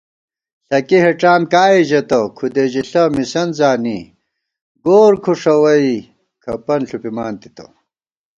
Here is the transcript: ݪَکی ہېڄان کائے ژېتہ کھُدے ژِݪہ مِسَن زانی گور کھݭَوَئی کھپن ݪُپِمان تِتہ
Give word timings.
ݪَکی 0.67 0.97
ہېڄان 1.03 1.41
کائے 1.51 1.79
ژېتہ 1.89 2.19
کھُدے 2.37 2.63
ژِݪہ 2.71 3.03
مِسَن 3.15 3.49
زانی 3.57 3.99
گور 4.83 5.13
کھݭَوَئی 5.23 5.93
کھپن 6.43 6.81
ݪُپِمان 6.89 7.33
تِتہ 7.41 7.65